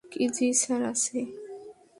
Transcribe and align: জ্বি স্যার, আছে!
জ্বি 0.35 0.47
স্যার, 0.53 0.81
আছে! 0.83 1.17